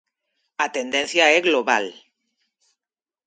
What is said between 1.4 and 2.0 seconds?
global.